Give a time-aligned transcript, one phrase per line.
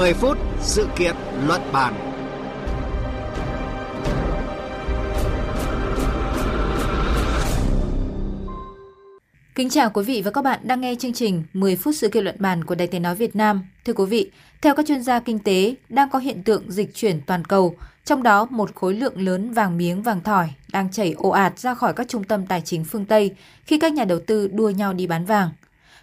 [0.00, 1.16] 10 phút sự kiện
[1.46, 1.94] luận bàn.
[9.54, 12.24] Kính chào quý vị và các bạn đang nghe chương trình 10 phút sự kiện
[12.24, 13.62] luận bàn của Đài Tiếng Nói Việt Nam.
[13.84, 14.30] Thưa quý vị,
[14.62, 18.22] theo các chuyên gia kinh tế, đang có hiện tượng dịch chuyển toàn cầu, trong
[18.22, 21.92] đó một khối lượng lớn vàng miếng vàng thỏi đang chảy ồ ạt ra khỏi
[21.92, 25.06] các trung tâm tài chính phương Tây khi các nhà đầu tư đua nhau đi
[25.06, 25.50] bán vàng.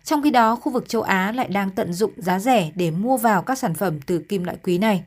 [0.08, 3.18] Trong khi đó, khu vực châu Á lại đang tận dụng giá rẻ để mua
[3.18, 5.04] vào các sản phẩm từ kim loại quý này.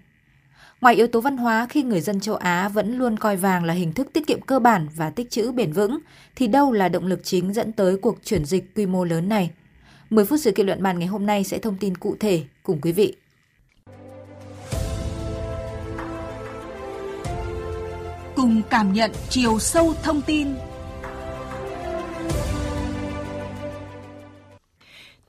[0.80, 3.74] Ngoài yếu tố văn hóa khi người dân châu Á vẫn luôn coi vàng là
[3.74, 5.98] hình thức tiết kiệm cơ bản và tích trữ bền vững,
[6.36, 9.50] thì đâu là động lực chính dẫn tới cuộc chuyển dịch quy mô lớn này?
[10.10, 12.80] 10 phút sự kiện luận bàn ngày hôm nay sẽ thông tin cụ thể cùng
[12.80, 13.16] quý vị.
[18.36, 20.48] Cùng cảm nhận chiều sâu thông tin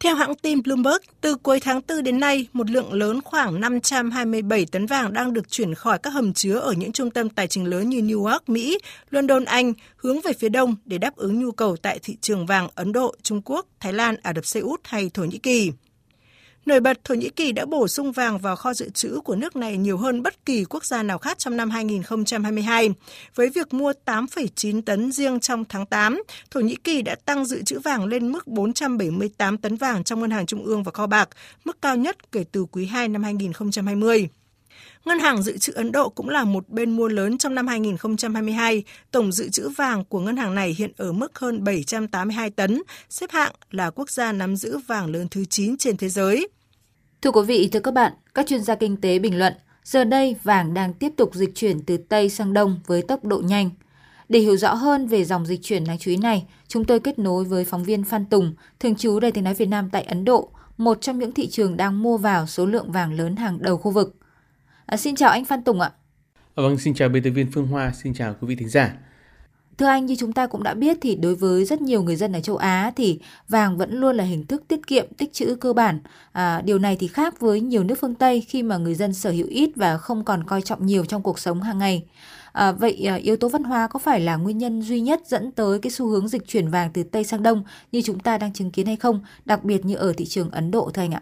[0.03, 4.65] Theo hãng tin Bloomberg, từ cuối tháng 4 đến nay, một lượng lớn khoảng 527
[4.71, 7.65] tấn vàng đang được chuyển khỏi các hầm chứa ở những trung tâm tài chính
[7.65, 8.77] lớn như New York, Mỹ,
[9.09, 12.67] London, Anh, hướng về phía đông để đáp ứng nhu cầu tại thị trường vàng
[12.75, 15.71] Ấn Độ, Trung Quốc, Thái Lan, Ả Rập Xê Út hay Thổ Nhĩ Kỳ.
[16.65, 19.55] Nổi bật, Thổ Nhĩ Kỳ đã bổ sung vàng vào kho dự trữ của nước
[19.55, 22.89] này nhiều hơn bất kỳ quốc gia nào khác trong năm 2022.
[23.35, 27.61] Với việc mua 8,9 tấn riêng trong tháng 8, Thổ Nhĩ Kỳ đã tăng dự
[27.63, 31.29] trữ vàng lên mức 478 tấn vàng trong ngân hàng trung ương và kho bạc,
[31.65, 34.29] mức cao nhất kể từ quý 2 năm 2020.
[35.05, 38.83] Ngân hàng Dự trữ Ấn Độ cũng là một bên mua lớn trong năm 2022.
[39.11, 43.31] Tổng dự trữ vàng của ngân hàng này hiện ở mức hơn 782 tấn, xếp
[43.31, 46.47] hạng là quốc gia nắm giữ vàng lớn thứ 9 trên thế giới.
[47.21, 50.35] Thưa quý vị, thưa các bạn, các chuyên gia kinh tế bình luận, giờ đây
[50.43, 53.69] vàng đang tiếp tục dịch chuyển từ Tây sang Đông với tốc độ nhanh.
[54.29, 57.19] Để hiểu rõ hơn về dòng dịch chuyển đáng chú ý này, chúng tôi kết
[57.19, 60.25] nối với phóng viên Phan Tùng, thường trú Đài tiếng nói Việt Nam tại Ấn
[60.25, 63.77] Độ, một trong những thị trường đang mua vào số lượng vàng lớn hàng đầu
[63.77, 64.15] khu vực.
[64.85, 65.91] À, xin chào anh Phan Tùng ạ.
[66.55, 68.93] À, vâng, xin chào biên tập viên Phương Hoa, xin chào quý vị thính giả.
[69.77, 72.33] Thưa anh, như chúng ta cũng đã biết thì đối với rất nhiều người dân
[72.33, 75.73] ở châu Á thì vàng vẫn luôn là hình thức tiết kiệm, tích trữ cơ
[75.73, 75.99] bản.
[76.31, 79.31] À, điều này thì khác với nhiều nước phương Tây khi mà người dân sở
[79.31, 82.05] hữu ít và không còn coi trọng nhiều trong cuộc sống hàng ngày.
[82.51, 85.51] À, vậy à, yếu tố văn hóa có phải là nguyên nhân duy nhất dẫn
[85.51, 88.53] tới cái xu hướng dịch chuyển vàng từ Tây sang Đông như chúng ta đang
[88.53, 91.21] chứng kiến hay không, đặc biệt như ở thị trường Ấn Độ thưa anh ạ?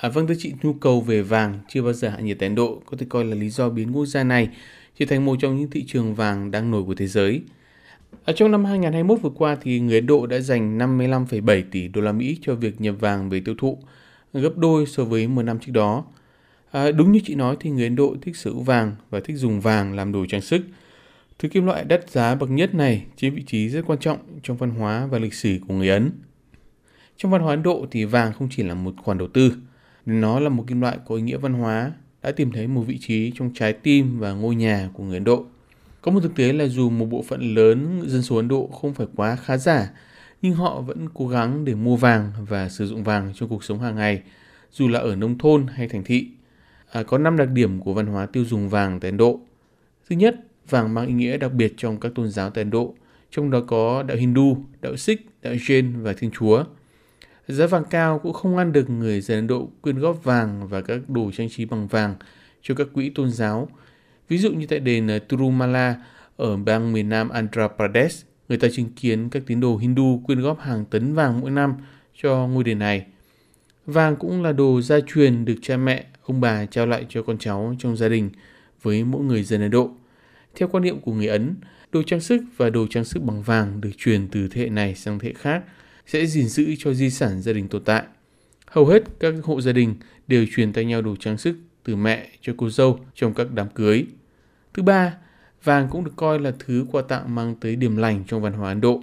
[0.00, 2.54] À, vâng thưa chị, nhu cầu về vàng chưa bao giờ hạ nhiệt tại Ấn
[2.54, 4.48] Độ có thể coi là lý do biến quốc gia này
[4.98, 7.42] trở thành một trong những thị trường vàng đang nổi của thế giới.
[8.24, 12.00] Ở trong năm 2021 vừa qua thì người Ấn Độ đã dành 55,7 tỷ đô
[12.00, 13.78] la Mỹ cho việc nhập vàng về tiêu thụ,
[14.32, 16.04] gấp đôi so với một năm trước đó.
[16.70, 19.60] À, đúng như chị nói thì người Ấn Độ thích sử vàng và thích dùng
[19.60, 20.62] vàng làm đồ trang sức.
[21.38, 24.56] Thứ kim loại đắt giá bậc nhất này chiếm vị trí rất quan trọng trong
[24.56, 26.10] văn hóa và lịch sử của người Ấn.
[27.16, 29.52] Trong văn hóa Ấn Độ thì vàng không chỉ là một khoản đầu tư,
[30.06, 32.98] nó là một kim loại có ý nghĩa văn hóa, đã tìm thấy một vị
[32.98, 35.46] trí trong trái tim và ngôi nhà của người Ấn Độ.
[36.02, 38.94] Có một thực tế là dù một bộ phận lớn dân số Ấn Độ không
[38.94, 39.90] phải quá khá giả,
[40.42, 43.80] nhưng họ vẫn cố gắng để mua vàng và sử dụng vàng trong cuộc sống
[43.80, 44.22] hàng ngày,
[44.72, 46.28] dù là ở nông thôn hay thành thị.
[46.90, 49.40] À, có 5 đặc điểm của văn hóa tiêu dùng vàng tại Ấn Độ.
[50.10, 50.36] Thứ nhất,
[50.70, 52.94] vàng mang ý nghĩa đặc biệt trong các tôn giáo tại Ấn Độ,
[53.30, 56.64] trong đó có đạo Hindu, đạo Sikh, đạo Jain và Thiên Chúa.
[57.48, 60.80] Giá vàng cao cũng không ngăn được người dân Ấn Độ quyên góp vàng và
[60.80, 62.14] các đồ trang trí bằng vàng
[62.62, 63.68] cho các quỹ tôn giáo.
[64.28, 65.96] Ví dụ như tại đền ờ, Tirumala
[66.36, 70.40] ở bang miền nam Andhra Pradesh, người ta chứng kiến các tín đồ Hindu quyên
[70.40, 71.74] góp hàng tấn vàng mỗi năm
[72.22, 73.06] cho ngôi đền này.
[73.86, 77.38] Vàng cũng là đồ gia truyền được cha mẹ, ông bà trao lại cho con
[77.38, 78.30] cháu trong gia đình
[78.82, 79.90] với mỗi người dân Ấn Độ.
[80.54, 81.54] Theo quan niệm của người Ấn,
[81.92, 84.94] đồ trang sức và đồ trang sức bằng vàng được truyền từ thế hệ này
[84.94, 85.62] sang thế hệ khác–
[86.06, 88.02] sẽ gìn giữ cho di sản gia đình tồn tại.
[88.66, 89.94] Hầu hết các hộ gia đình
[90.26, 93.68] đều truyền tay nhau đồ trang sức từ mẹ cho cô dâu trong các đám
[93.68, 94.04] cưới.
[94.74, 95.14] Thứ ba,
[95.64, 98.70] vàng cũng được coi là thứ quà tặng mang tới điểm lành trong văn hóa
[98.70, 99.02] Ấn Độ.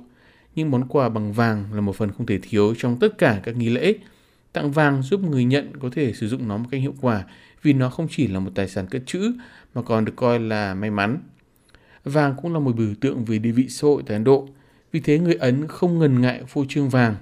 [0.56, 3.56] Nhưng món quà bằng vàng là một phần không thể thiếu trong tất cả các
[3.56, 3.96] nghi lễ.
[4.54, 7.24] Tặng vàng giúp người nhận có thể sử dụng nó một cách hiệu quả
[7.62, 9.32] vì nó không chỉ là một tài sản cất trữ
[9.76, 11.18] mà còn được coi là may mắn.
[12.04, 14.48] Vàng cũng là một biểu tượng về địa vị xã hội tại Ấn Độ–
[14.94, 17.16] vì thế người Ấn không ngần ngại phô trương vàng.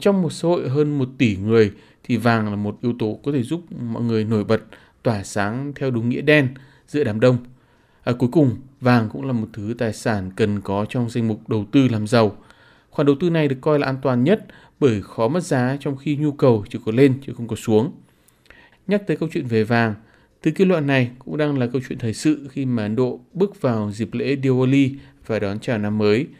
[0.00, 3.32] Trong một xã hội hơn một tỷ người thì vàng là một yếu tố có
[3.32, 4.60] thể giúp mọi người nổi bật,
[5.02, 6.48] tỏa sáng theo đúng nghĩa đen
[6.86, 7.36] giữa đám đông.
[8.04, 11.48] À, cuối cùng, vàng cũng là một thứ tài sản cần có trong danh mục
[11.48, 12.36] đầu tư làm giàu.
[12.90, 14.46] Khoản đầu tư này được coi là an toàn nhất
[14.80, 17.92] bởi khó mất giá trong khi nhu cầu chỉ có lên chứ không có xuống.
[18.86, 19.94] Nhắc tới câu chuyện về vàng,
[20.42, 23.20] từ kết luận này cũng đang là câu chuyện thời sự khi mà Ấn Độ
[23.32, 24.94] bước vào dịp lễ Diwali
[25.26, 26.26] và đón chào năm mới–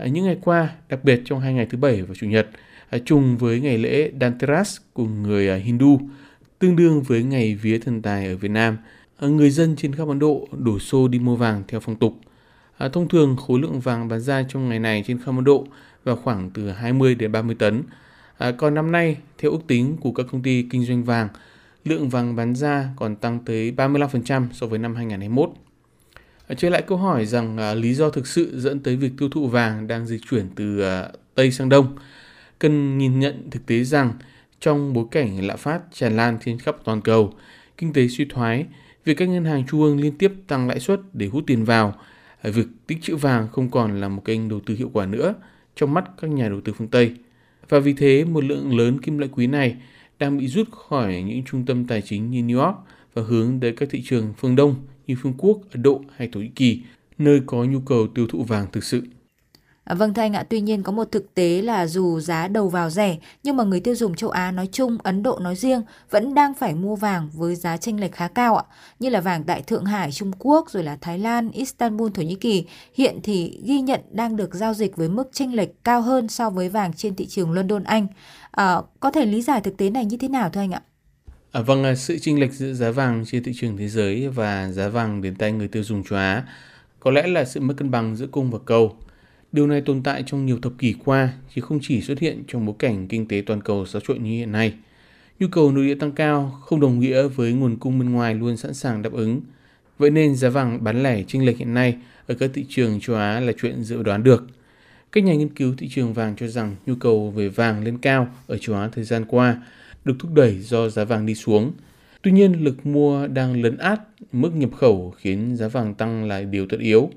[0.00, 2.48] À, những ngày qua, đặc biệt trong hai ngày thứ Bảy và Chủ nhật,
[2.90, 6.00] à, chung trùng với ngày lễ Danteras của người à, Hindu,
[6.58, 8.76] tương đương với ngày vía thần tài ở Việt Nam.
[9.20, 12.14] Người dân trên khắp Ấn Độ đổ xô đi mua vàng theo phong tục.
[12.92, 15.66] Thông thường khối lượng vàng bán ra trong ngày này trên khắp Ấn Độ
[16.04, 17.82] vào khoảng từ 20 đến 30 tấn.
[18.58, 21.28] Còn năm nay, theo ước tính của các công ty kinh doanh vàng,
[21.84, 25.50] lượng vàng bán ra còn tăng tới 35% so với năm 2021.
[26.50, 29.28] Ờ, Trở lại câu hỏi rằng à, lý do thực sự dẫn tới việc tiêu
[29.28, 31.96] thụ vàng đang dịch chuyển từ à, Tây sang Đông,
[32.58, 34.12] cần nhìn nhận thực tế rằng
[34.60, 37.34] trong bối cảnh lạm phát tràn lan trên khắp toàn cầu,
[37.76, 38.66] kinh tế suy thoái,
[39.04, 41.94] việc các ngân hàng trung ương liên tiếp tăng lãi suất để hút tiền vào,
[42.42, 45.34] à, việc tích trữ vàng không còn là một kênh đầu tư hiệu quả nữa
[45.76, 47.14] trong mắt các nhà đầu tư phương Tây.
[47.68, 49.76] Và vì thế, một lượng lớn kim loại quý này
[50.18, 52.76] đang bị rút khỏi những trung tâm tài chính như New York
[53.14, 54.74] và hướng tới các thị trường phương Đông
[55.06, 56.82] như Phương Quốc, Ấn Độ hay Thổ Nhĩ Kỳ,
[57.18, 59.02] nơi có nhu cầu tiêu thụ vàng thực sự.
[59.84, 62.68] À, vâng Thanh anh ạ, tuy nhiên có một thực tế là dù giá đầu
[62.68, 65.82] vào rẻ nhưng mà người tiêu dùng châu Á nói chung, Ấn Độ nói riêng
[66.10, 68.64] vẫn đang phải mua vàng với giá chênh lệch khá cao ạ.
[68.98, 72.34] Như là vàng tại Thượng Hải, Trung Quốc rồi là Thái Lan, Istanbul, Thổ Nhĩ
[72.34, 72.64] Kỳ
[72.94, 76.50] hiện thì ghi nhận đang được giao dịch với mức chênh lệch cao hơn so
[76.50, 78.06] với vàng trên thị trường London Anh.
[78.50, 80.82] À, có thể lý giải thực tế này như thế nào thưa anh ạ?
[81.52, 84.70] À, vâng, à, sự chênh lệch giữa giá vàng trên thị trường thế giới và
[84.70, 86.44] giá vàng đến tay người tiêu dùng châu Á
[87.00, 88.96] có lẽ là sự mất cân bằng giữa cung và cầu.
[89.52, 92.66] Điều này tồn tại trong nhiều thập kỷ qua, chứ không chỉ xuất hiện trong
[92.66, 94.74] bối cảnh kinh tế toàn cầu xáo trộn như hiện nay.
[95.40, 98.56] Nhu cầu nội địa tăng cao không đồng nghĩa với nguồn cung bên ngoài luôn
[98.56, 99.40] sẵn sàng đáp ứng.
[99.98, 101.96] Vậy nên giá vàng bán lẻ chênh lệch hiện nay
[102.26, 104.46] ở các thị trường châu Á là chuyện dự đoán được.
[105.12, 108.28] Các nhà nghiên cứu thị trường vàng cho rằng nhu cầu về vàng lên cao
[108.46, 109.56] ở châu Á thời gian qua
[110.04, 111.72] được thúc đẩy do giá vàng đi xuống.
[112.22, 114.00] Tuy nhiên, lực mua đang lấn át
[114.32, 117.10] mức nhập khẩu khiến giá vàng tăng là điều tất yếu.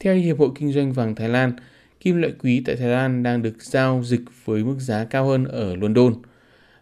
[0.00, 1.52] Theo Hiệp hội Kinh doanh vàng Thái Lan,
[2.00, 5.44] kim loại quý tại Thái Lan đang được giao dịch với mức giá cao hơn
[5.44, 6.14] ở London.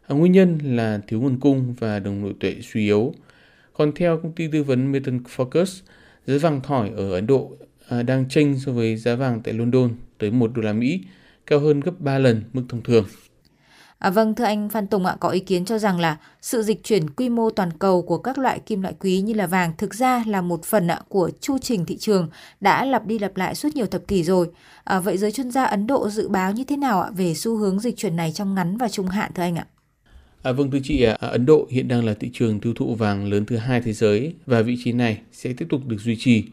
[0.06, 3.14] À, nguyên nhân là thiếu nguồn cung và đồng nội tệ suy yếu.
[3.72, 5.82] Còn theo công ty tư vấn Metal Focus,
[6.26, 7.52] giá vàng thỏi ở Ấn Độ
[7.88, 11.00] à, đang chênh so với giá vàng tại London tới 1 đô la Mỹ,
[11.46, 13.04] cao hơn gấp 3 lần mức thông thường.
[13.98, 16.84] À, vâng, thưa anh Phan Tùng ạ, có ý kiến cho rằng là sự dịch
[16.84, 19.94] chuyển quy mô toàn cầu của các loại kim loại quý như là vàng thực
[19.94, 22.28] ra là một phần ạ của chu trình thị trường
[22.60, 24.48] đã lặp đi lặp lại suốt nhiều thập kỷ rồi.
[24.84, 27.56] À, vậy giới chuyên gia Ấn Độ dự báo như thế nào ạ về xu
[27.56, 29.66] hướng dịch chuyển này trong ngắn và trung hạn thưa anh ạ?
[30.42, 33.30] À, vâng thưa chị, à, Ấn Độ hiện đang là thị trường tiêu thụ vàng
[33.30, 36.44] lớn thứ hai thế giới và vị trí này sẽ tiếp tục được duy trì.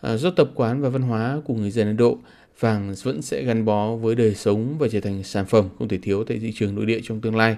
[0.00, 2.18] À, do tập quán và văn hóa của người dân Ấn Độ
[2.60, 5.98] vàng vẫn sẽ gắn bó với đời sống và trở thành sản phẩm không thể
[5.98, 7.56] thiếu tại thị trường nội địa trong tương lai.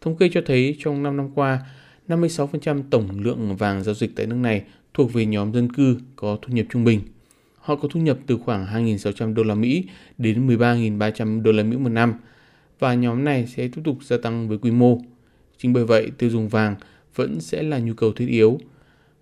[0.00, 1.60] Thống kê cho thấy trong 5 năm qua,
[2.08, 4.64] 56% tổng lượng vàng giao dịch tại nước này
[4.94, 7.00] thuộc về nhóm dân cư có thu nhập trung bình.
[7.58, 9.84] Họ có thu nhập từ khoảng 2.600 đô la Mỹ
[10.18, 12.14] đến 13.300 đô la Mỹ một năm
[12.78, 14.98] và nhóm này sẽ tiếp tục gia tăng với quy mô.
[15.58, 16.76] Chính bởi vậy, tiêu dùng vàng
[17.14, 18.58] vẫn sẽ là nhu cầu thiết yếu.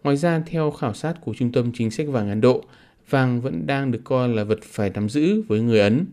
[0.05, 2.65] Ngoài ra, theo khảo sát của Trung tâm Chính sách vàng Ấn Độ,
[3.11, 6.07] vàng vẫn đang được coi là vật phải nắm giữ với người Ấn.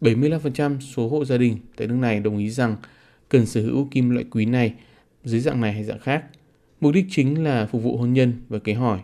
[0.00, 2.76] 75% số hộ gia đình tại nước này đồng ý rằng
[3.28, 4.74] cần sở hữu kim loại quý này
[5.24, 6.24] dưới dạng này hay dạng khác.
[6.80, 9.00] Mục đích chính là phục vụ hôn nhân và kế hỏi.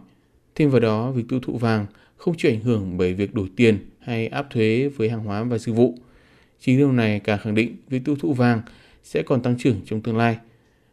[0.55, 1.87] Thêm vào đó, việc tiêu thụ vàng
[2.17, 5.58] không chịu ảnh hưởng bởi việc đổi tiền hay áp thuế với hàng hóa và
[5.58, 5.98] dịch vụ.
[6.60, 8.60] Chính điều này càng khẳng định việc tiêu thụ vàng
[9.03, 10.36] sẽ còn tăng trưởng trong tương lai.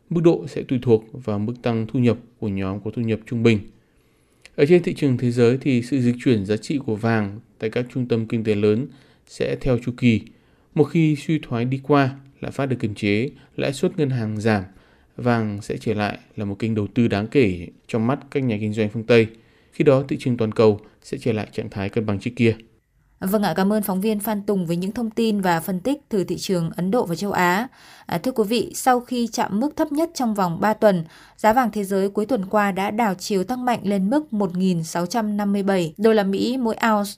[0.10, 3.20] Mức độ sẽ tùy thuộc vào mức tăng thu nhập của nhóm có thu nhập
[3.26, 3.60] trung bình
[4.60, 7.70] ở trên thị trường thế giới thì sự dịch chuyển giá trị của vàng tại
[7.70, 8.88] các trung tâm kinh tế lớn
[9.28, 10.22] sẽ theo chu kỳ.
[10.76, 14.42] Một khi suy thoái đi qua, lạm phát được kiềm chế, lãi suất ngân hàng
[14.42, 14.64] giảm,
[15.18, 18.58] vàng sẽ trở lại là một kênh đầu tư đáng kể trong mắt các nhà
[18.60, 19.28] kinh doanh phương Tây.
[19.72, 22.56] Khi đó thị trường toàn cầu sẽ trở lại trạng thái cân bằng trước kia.
[23.20, 26.10] Vâng ạ, cảm ơn phóng viên Phan Tùng với những thông tin và phân tích
[26.10, 27.68] từ thị trường Ấn Độ và châu Á.
[28.06, 31.04] À, thưa quý vị, sau khi chạm mức thấp nhất trong vòng 3 tuần,
[31.38, 35.92] giá vàng thế giới cuối tuần qua đã đảo chiều tăng mạnh lên mức 1.657
[35.98, 37.12] đô la Mỹ mỗi ounce.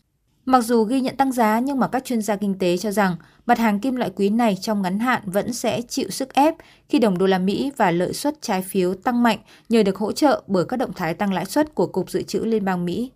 [0.46, 3.16] Mặc dù ghi nhận tăng giá nhưng mà các chuyên gia kinh tế cho rằng
[3.46, 6.56] mặt hàng kim loại quý này trong ngắn hạn vẫn sẽ chịu sức ép
[6.90, 9.40] khi đồng đô la Mỹ và lợi suất trái phiếu tăng mạnh
[9.70, 12.40] nhờ được hỗ trợ bởi các động thái tăng lãi suất của Cục Dự trữ
[12.40, 13.12] Liên bang Mỹ.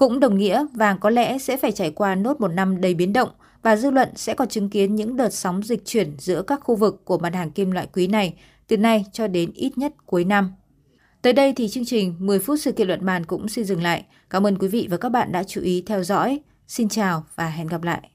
[0.00, 3.12] Cũng đồng nghĩa, vàng có lẽ sẽ phải trải qua nốt một năm đầy biến
[3.12, 3.28] động
[3.62, 6.76] và dư luận sẽ còn chứng kiến những đợt sóng dịch chuyển giữa các khu
[6.76, 8.34] vực của mặt hàng kim loại quý này
[8.66, 10.52] từ nay cho đến ít nhất cuối năm.
[11.22, 14.04] Tới đây thì chương trình 10 phút sự kiện luận bàn cũng xin dừng lại.
[14.30, 16.40] Cảm ơn quý vị và các bạn đã chú ý theo dõi.
[16.68, 18.10] Xin chào và hẹn gặp lại.